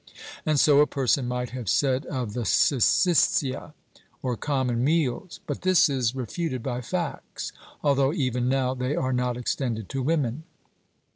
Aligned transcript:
And 0.47 0.59
so 0.59 0.79
a 0.79 0.87
person 0.87 1.27
might 1.27 1.51
have 1.51 1.69
said 1.69 2.07
of 2.07 2.33
the 2.33 2.41
syssitia, 2.43 3.73
or 4.23 4.35
common 4.35 4.83
meals; 4.83 5.41
but 5.45 5.61
this 5.61 5.89
is 5.89 6.15
refuted 6.15 6.63
by 6.63 6.81
facts, 6.81 7.51
although 7.83 8.11
even 8.11 8.49
now 8.49 8.73
they 8.73 8.95
are 8.95 9.13
not 9.13 9.37
extended 9.37 9.89
to 9.89 10.01
women. 10.01 10.43